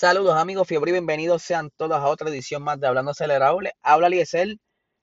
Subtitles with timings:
[0.00, 3.74] Saludos amigos Fiebre y bienvenidos sean todos a otra edición más de Hablando Acelerable.
[3.82, 4.58] Habla Liesel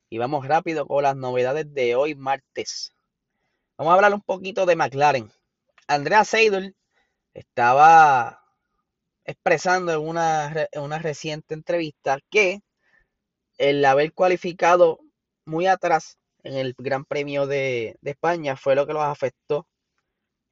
[0.09, 2.95] y vamos rápido con las novedades de hoy martes.
[3.77, 5.31] Vamos a hablar un poquito de McLaren.
[5.87, 6.75] Andrea Seidel
[7.35, 8.43] estaba
[9.23, 12.61] expresando en una, en una reciente entrevista que
[13.59, 14.97] el haber cualificado
[15.45, 19.67] muy atrás en el Gran Premio de, de España fue lo que los afectó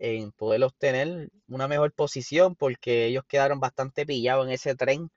[0.05, 5.09] en poder obtener una mejor posición porque ellos quedaron bastante pillados en ese tren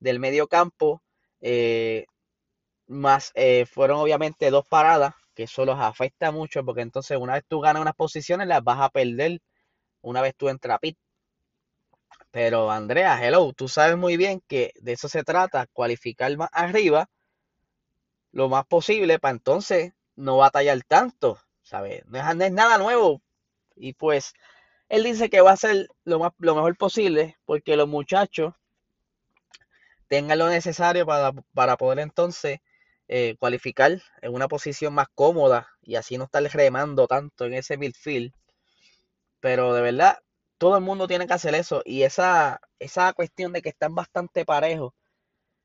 [0.00, 1.02] del medio campo.
[1.40, 2.06] Eh,
[2.86, 7.44] más eh, fueron obviamente dos paradas, que eso los afecta mucho porque entonces una vez
[7.48, 9.40] tú ganas unas posiciones las vas a perder
[10.02, 10.98] una vez tú entras a pit.
[12.30, 17.08] Pero Andrea, hello, tú sabes muy bien que de eso se trata, cualificar más arriba
[18.32, 22.04] lo más posible para entonces no batallar tanto, ¿sabes?
[22.06, 23.22] No es nada nuevo
[23.80, 24.34] y pues
[24.88, 28.54] él dice que va a hacer lo, más, lo mejor posible porque los muchachos
[30.08, 32.58] tengan lo necesario para, para poder entonces
[33.08, 37.76] eh, cualificar en una posición más cómoda y así no estar remando tanto en ese
[37.76, 38.32] midfield.
[39.40, 40.18] Pero de verdad,
[40.58, 41.82] todo el mundo tiene que hacer eso.
[41.84, 44.92] Y esa, esa cuestión de que están bastante parejos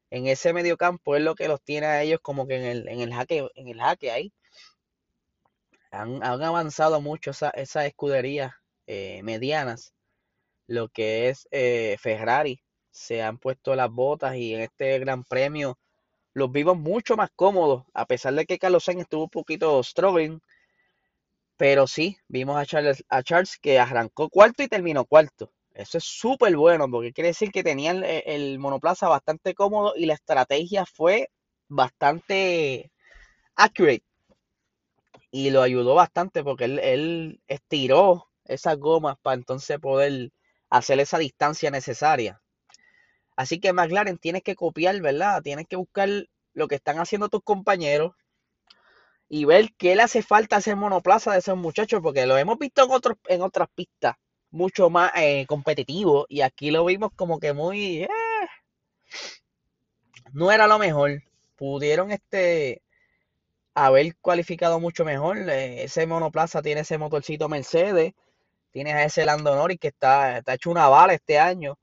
[0.09, 2.87] en ese medio campo es lo que los tiene a ellos como que en el,
[2.87, 4.33] en el jaque, en el jaque ahí
[5.95, 8.53] han, avanzado mucho esas esa escuderías
[8.87, 9.93] eh, medianas,
[10.67, 15.79] lo que es eh, Ferrari, se han puesto las botas y en este gran premio
[16.33, 20.41] los vimos mucho más cómodos, a pesar de que Carlos Sainz estuvo un poquito struggling,
[21.57, 25.51] pero sí, vimos a Charles, a Charles que arrancó cuarto y terminó cuarto.
[25.73, 30.05] Eso es súper bueno, porque quiere decir que tenían el, el, monoplaza bastante cómodo y
[30.05, 31.29] la estrategia fue
[31.67, 32.91] bastante
[33.55, 34.03] accurate
[35.35, 40.31] y lo ayudó bastante porque él, estiró esas gomas para entonces poder
[40.69, 42.41] hacer esa distancia necesaria.
[43.35, 45.41] Así que McLaren tienes que copiar, ¿verdad?
[45.41, 46.07] Tienes que buscar
[46.53, 48.13] lo que están haciendo tus compañeros
[49.27, 52.57] y ver qué le hace falta a ese monoplaza de esos muchachos, porque lo hemos
[52.57, 54.15] visto en, en otras pistas
[54.51, 58.03] mucho más eh, competitivo y aquí lo vimos como que muy...
[58.03, 58.09] Eh,
[60.31, 61.21] no era lo mejor.
[61.57, 62.84] Pudieron este
[63.75, 65.37] haber cualificado mucho mejor.
[65.49, 68.13] Eh, ese monoplaza tiene ese motorcito Mercedes,
[68.71, 71.77] tienes a ese Lando Norris que está, está hecho una bala este año.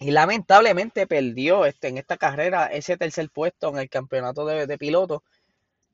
[0.00, 4.78] Y lamentablemente perdió este, en esta carrera ese tercer puesto en el campeonato de, de
[4.78, 5.20] pilotos.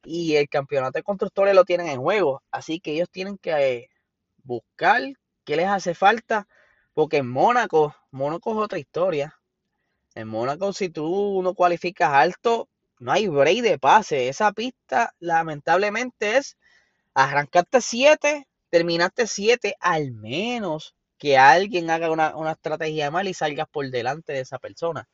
[0.05, 2.43] Y el campeonato de constructores lo tienen en juego.
[2.51, 3.91] Así que ellos tienen que eh,
[4.45, 5.03] buscar
[5.45, 6.49] qué les hace falta.
[6.95, 9.39] Porque en Mónaco, Mónaco es otra historia.
[10.15, 12.69] En Mónaco, si tú no cualificas alto,
[13.01, 14.29] no hay break de pase.
[14.29, 16.57] Esa pista, lamentablemente, es
[17.15, 23.69] arrancarte 7, terminaste 7, al menos que alguien haga una, una, estrategia mal y salgas
[23.69, 25.09] por delante de esa persona.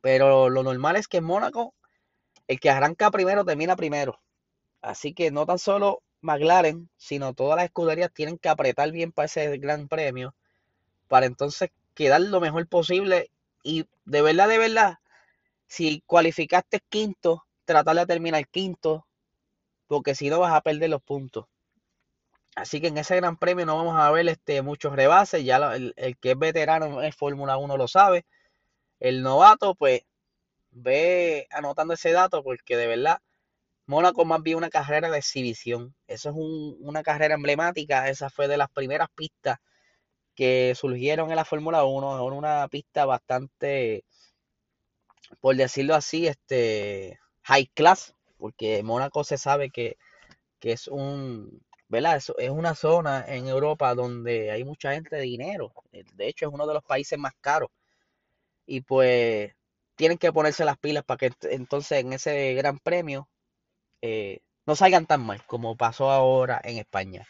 [0.00, 1.74] Pero lo normal es que en Mónaco,
[2.48, 4.20] el que arranca primero termina primero.
[4.80, 9.26] Así que no tan solo McLaren, sino todas las escuderías tienen que apretar bien para
[9.26, 10.34] ese gran premio,
[11.08, 13.30] para entonces quedar lo mejor posible.
[13.62, 14.98] Y de verdad, de verdad,
[15.72, 19.06] si cualificaste quinto, tratar de terminar quinto,
[19.86, 21.46] porque si no vas a perder los puntos.
[22.54, 25.44] Así que en ese gran premio no vamos a ver este, muchos rebases.
[25.44, 28.26] Ya el, que es veterano en Fórmula 1 lo sabe.
[29.00, 30.02] El novato, pues,
[30.72, 33.18] ve anotando ese dato porque de verdad
[33.86, 35.94] Mónaco más bien una carrera de exhibición.
[36.06, 38.10] Eso es una carrera emblemática.
[38.10, 39.58] Esa fue de las primeras pistas
[40.34, 42.24] que surgieron en la Fórmula 1.
[42.26, 44.04] Una pista bastante
[45.40, 49.96] por decirlo así, este high class, porque Mónaco se sabe que,
[50.60, 52.16] es un, ¿verdad?
[52.16, 55.72] Es, es una zona en Europa donde hay mucha gente de dinero.
[55.90, 57.70] De hecho, es uno de los países más caros.
[58.66, 59.52] Y pues
[59.96, 63.28] tienen que ponerse las pilas para que entonces en ese gran premio
[64.02, 67.26] eh, no salgan tan mal como pasó ahora en España.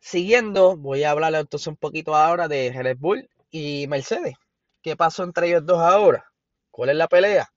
[0.00, 4.34] Siguiendo, voy a hablarle entonces un poquito ahora de Red Bull y Mercedes.
[4.82, 6.32] ¿Qué pasó entre ellos dos ahora?
[6.70, 7.50] ¿Cuál es la pelea?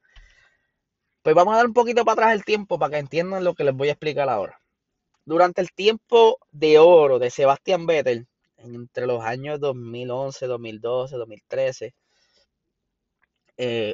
[1.21, 3.63] Pues vamos a dar un poquito para atrás el tiempo para que entiendan lo que
[3.63, 4.59] les voy a explicar ahora.
[5.23, 8.27] Durante el tiempo de oro de Sebastian Vettel,
[8.57, 11.93] entre los años 2011, 2012, 2013,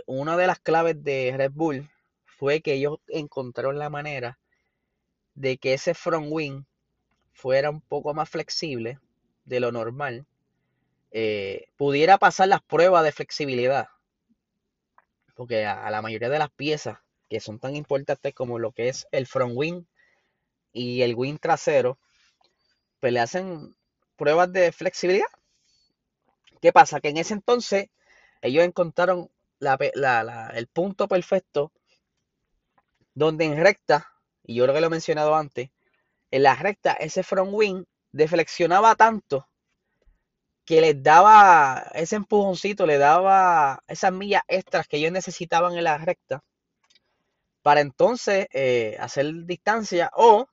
[0.06, 1.90] una de las claves de Red Bull
[2.26, 4.40] fue que ellos encontraron la manera
[5.36, 6.64] de que ese front wing
[7.34, 9.00] fuera un poco más flexible
[9.44, 10.26] de lo normal
[11.12, 13.88] eh, pudiera pasar las pruebas de flexibilidad.
[15.36, 17.00] Porque a, la mayoría de las piezas
[17.30, 19.84] que son tan importantes como lo que es el front wing
[20.72, 22.00] y el wing trasero,
[23.00, 23.76] pues le hacen
[24.16, 25.28] pruebas de flexibilidad.
[26.62, 27.00] ¿Qué pasa?
[27.00, 27.90] Que en ese entonces
[28.42, 31.72] ellos encontraron el punto perfecto
[33.14, 34.08] donde en recta,
[34.44, 35.72] y yo creo que lo he mencionado antes,
[36.30, 39.48] en la recta ese front wing deflexionaba tanto
[40.68, 45.98] que les daba ese empujoncito, le daba esas millas extras que ellos necesitaban en la
[45.98, 46.44] recta
[47.62, 50.46] para entonces eh, hacer distancia o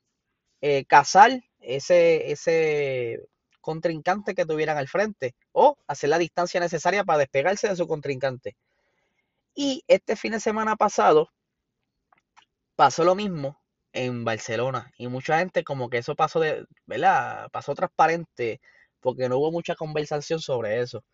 [0.61, 3.26] eh, cazar ese, ese
[3.61, 8.56] contrincante que tuvieran al frente o hacer la distancia necesaria para despegarse de su contrincante.
[9.52, 11.28] Y este fin de semana pasado
[12.76, 13.61] pasó lo mismo
[13.93, 17.50] en Barcelona y mucha gente como que eso pasó de, ¿verdad?
[17.50, 18.61] Pasó transparente
[19.04, 21.04] porque no hubo mucha conversación sobre eso.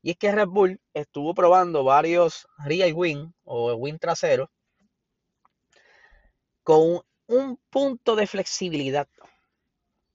[0.00, 4.50] Y es que Red Bull estuvo probando varios real wing o wing trasero
[6.62, 9.06] con un punto de flexibilidad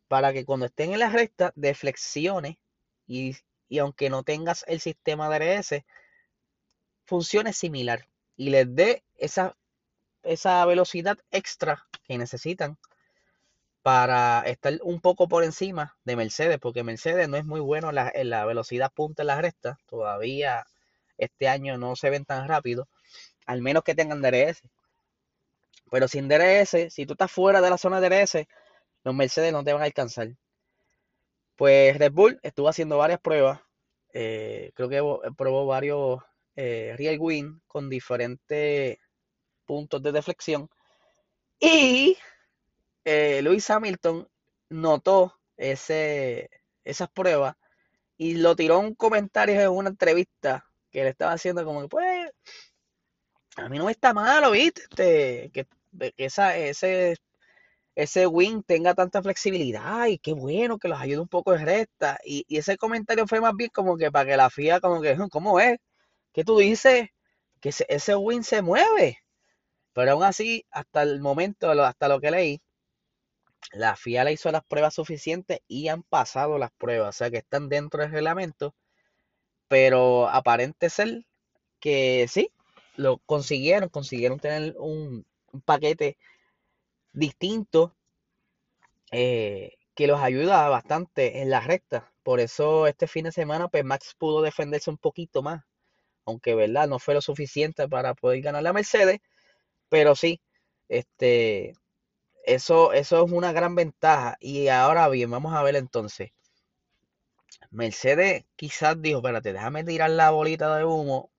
[0.08, 2.58] para que cuando estén en la recta de flexiones
[3.06, 3.36] y,
[3.70, 5.84] y aunque no tengas el sistema DRS,
[7.06, 9.56] funcione similar y les dé esa,
[10.24, 12.80] esa velocidad extra que necesitan
[13.82, 18.30] para estar un poco por encima de Mercedes, porque Mercedes no es muy bueno en
[18.30, 20.66] la, velocidad punta en la recta, todavía
[21.18, 22.88] este año no se ven tan rápido,
[23.46, 24.62] al menos que tengan DRS.
[25.92, 28.48] Pero sin DRS, si tú estás fuera de la zona de DRS,
[29.04, 30.30] los Mercedes no te van a alcanzar.
[31.56, 33.62] Pues Red Bull estuvo haciendo varias pruebas.
[34.14, 36.20] Eh, creo que probó varios
[36.56, 38.98] eh, Real Wing con diferentes
[39.66, 40.70] puntos de deflexión.
[41.60, 42.18] Y
[43.06, 44.28] eh, Lewis Hamilton
[44.70, 46.50] notó ese,
[46.84, 47.56] esas pruebas
[48.18, 52.32] y lo tiró un comentario en una entrevista que le estaba haciendo como que pues
[53.58, 55.52] a mí no me está malo, ¿viste?
[55.54, 55.68] Que
[56.00, 57.18] que esa, ese,
[57.96, 62.20] ese wing tenga tanta flexibilidad y qué bueno que los ayude un poco de recta.
[62.26, 65.60] Y, ese comentario fue más bien como que para que la FIA, como que, ¿cómo
[65.60, 65.80] es?
[66.34, 67.10] que tú dices?
[67.62, 69.20] Que ese, wing se mueve.
[69.94, 72.62] Pero aún así, hasta el momento, hasta lo que leí,
[73.74, 77.10] la FIA le hizo las pruebas suficientes y han pasado las pruebas.
[77.10, 78.76] O sea que están dentro del reglamento.
[79.68, 81.26] Pero aparente ser
[81.80, 82.52] que sí,
[82.98, 85.26] lo consiguieron, consiguieron tener un,
[85.66, 86.18] paquete
[87.14, 87.96] distinto
[89.12, 92.12] eh, que los ayuda bastante en la recta.
[92.24, 95.64] Por eso este fin de semana, pues Max pudo defenderse un poquito más.
[96.26, 96.88] Aunque, ¿verdad?
[96.88, 99.20] No fue lo suficiente para poder ganar la Mercedes.
[99.90, 100.42] Pero sí,
[100.90, 101.74] este,
[102.46, 104.38] eso, eso es una gran ventaja.
[104.40, 106.32] Y ahora bien, vamos a ver entonces.
[107.72, 111.32] Mercedes quizás dijo, espérate, déjame tirar la bolita de humo.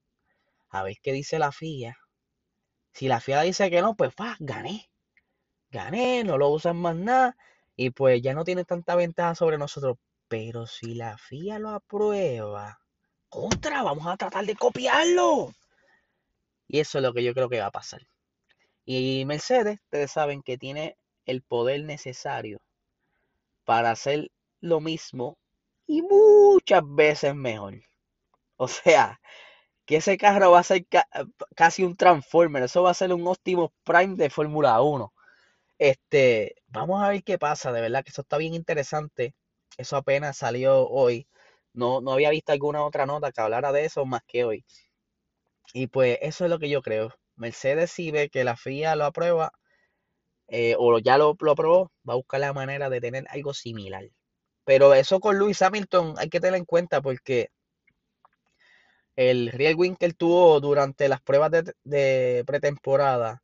[0.70, 1.96] A ver qué dice la FIA.
[2.92, 4.90] Si la FIA dice que no, pues va, gané.
[5.70, 7.36] Gané, no lo usan más nada
[7.76, 9.98] y pues ya no tiene tanta ventaja sobre nosotros.
[10.28, 12.78] Pero si la FIA lo aprueba,
[13.28, 15.54] contra, vamos a tratar de copiarlo.
[16.68, 18.06] Y eso es lo que yo creo que va a pasar.
[18.84, 20.96] Y Mercedes, ustedes saben que tiene
[21.26, 22.60] el poder necesario
[23.64, 24.30] para hacer
[24.60, 25.36] lo mismo
[25.86, 27.74] y muchas veces mejor.
[28.58, 29.20] O sea,
[29.86, 30.86] que ese carro va a ser
[31.56, 35.12] casi un Transformer, eso va a ser un Optimus Prime de Fórmula 1.
[35.78, 39.34] Este, vamos a ver qué pasa, de verdad que eso está bien interesante.
[39.78, 41.26] Eso apenas salió hoy.
[41.74, 44.64] No, no había visto alguna otra nota que hablara de eso más que hoy.
[45.74, 47.12] Y pues eso es lo que yo creo.
[47.42, 49.52] Mercedes si ve que la FIA lo aprueba
[50.48, 54.04] eh, o ya lo, aprobó, va a buscar la manera de tener algo similar.
[54.64, 57.50] Pero eso con Lewis Hamilton hay que tener en cuenta porque
[59.16, 61.50] el Real Wing que él tuvo durante las pruebas
[61.84, 63.42] de, pretemporada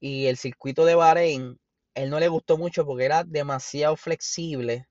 [0.00, 1.58] y el circuito de Bahrein,
[1.94, 4.86] él no le gustó mucho porque era demasiado flexible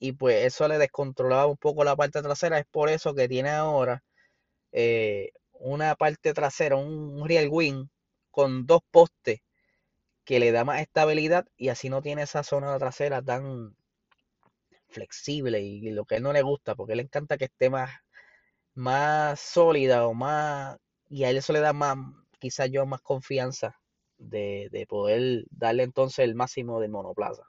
[0.00, 2.58] y pues eso le descontrolaba un poco la parte trasera.
[2.58, 4.02] Es por eso que tiene ahora
[4.72, 5.30] eh,
[5.60, 7.88] una parte trasera, un Real Wing
[8.30, 9.40] con dos postes
[10.24, 13.76] que le da más estabilidad y así no tiene esa zona trasera tan
[14.88, 17.90] flexible y lo que a él no le gusta porque le encanta que esté más
[18.74, 20.78] más sólida o más,
[21.10, 21.96] y a él eso le da más,
[22.40, 23.78] quizás yo más confianza
[24.18, 27.44] de, de poder darle entonces el máximo de monoplaza.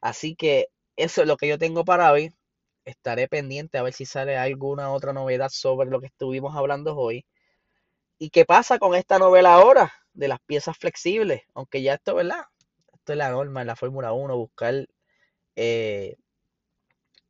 [0.00, 2.32] Así que eso es lo que yo tengo para hoy.
[2.84, 7.24] Estaré pendiente a ver si sale alguna otra novedad sobre lo que estuvimos hablando hoy.
[8.18, 11.42] ¿Y qué pasa con esta novela ahora de las piezas flexibles?
[11.54, 12.44] Aunque ya esto, ¿verdad?
[12.92, 14.86] Esto es la norma en la Fórmula 1, buscar
[15.56, 16.16] eh,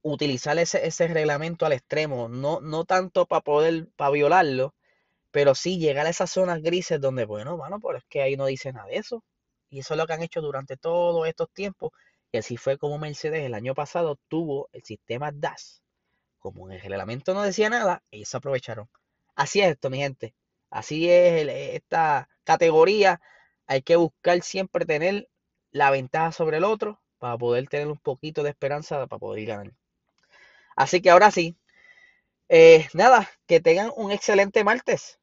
[0.03, 4.75] utilizar ese, ese reglamento al extremo, no, no tanto para poder, para violarlo,
[5.33, 8.47] pero sí llegar a esas zonas grises donde, bueno, bueno, pero es que ahí no
[8.47, 9.25] dice nada de eso.
[9.71, 11.93] Y eso es lo que han hecho durante todos estos tiempos.
[12.35, 15.85] Y así fue como Mercedes el año pasado tuvo el sistema DAS
[16.41, 18.91] como en el reglamento no decía nada, ellos aprovecharon.
[19.37, 20.35] Así es esto, mi gente.
[20.69, 23.21] Así es esta categoría.
[23.67, 25.29] Hay que buscar siempre tener
[25.71, 29.73] la ventaja sobre el otro para poder tener un poquito de esperanza para poder ganar.
[30.77, 31.57] Así que ahora sí,
[32.49, 35.21] eh, nada, que tengan un excelente martes.